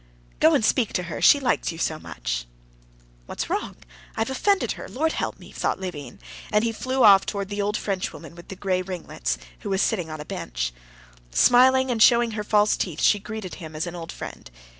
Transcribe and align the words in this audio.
"Go 0.39 0.55
and 0.55 0.65
speak 0.65 0.93
to 0.93 1.03
her, 1.03 1.21
she 1.21 1.39
likes 1.39 1.71
you 1.71 1.77
so 1.77 1.99
much." 1.99 2.47
"What's 3.27 3.51
wrong? 3.51 3.75
I 4.17 4.21
have 4.21 4.31
offended 4.31 4.71
her. 4.71 4.89
Lord 4.89 5.11
help 5.11 5.37
me!" 5.37 5.51
thought 5.51 5.79
Levin, 5.79 6.17
and 6.51 6.63
he 6.63 6.71
flew 6.71 7.05
towards 7.19 7.51
the 7.51 7.61
old 7.61 7.77
Frenchwoman 7.77 8.33
with 8.33 8.47
the 8.47 8.55
gray 8.55 8.81
ringlets, 8.81 9.37
who 9.59 9.69
was 9.69 9.83
sitting 9.83 10.09
on 10.09 10.19
a 10.19 10.25
bench. 10.25 10.73
Smiling 11.29 11.91
and 11.91 12.01
showing 12.01 12.31
her 12.31 12.43
false 12.43 12.75
teeth, 12.77 12.99
she 12.99 13.19
greeted 13.19 13.53
him 13.61 13.75
as 13.75 13.85
an 13.85 13.95
old 13.95 14.11
friend. 14.11 14.49